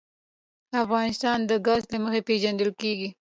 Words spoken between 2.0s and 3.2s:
مخې پېژندل کېږي.